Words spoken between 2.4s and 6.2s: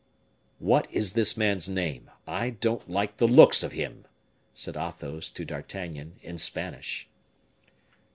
don't like the looks of him," said Athos to D'Artagnan